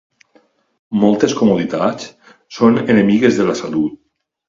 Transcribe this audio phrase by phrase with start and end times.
[1.03, 2.09] Moltes comoditats
[2.61, 3.99] són enemigues de la salut.